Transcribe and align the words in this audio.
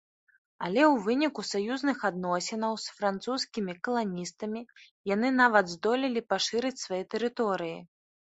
Але 0.67 0.83
ў 0.83 0.93
выніку 1.07 1.43
саюзных 1.49 1.97
адносінаў 2.09 2.73
з 2.83 2.95
французскімі 3.01 3.75
каланістамі 3.89 4.65
яны 5.13 5.29
нават 5.43 5.65
здолелі 5.75 6.25
пашырыць 6.35 6.75
свае 6.87 7.03
тэрыторыі. 7.15 7.79